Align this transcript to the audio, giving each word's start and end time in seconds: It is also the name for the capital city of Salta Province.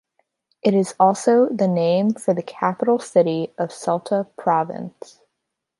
It 0.63 0.73
is 0.73 0.95
also 0.99 1.47
the 1.49 1.67
name 1.67 2.15
for 2.15 2.33
the 2.33 2.41
capital 2.41 2.97
city 2.97 3.53
of 3.59 3.71
Salta 3.71 4.25
Province. 4.35 5.19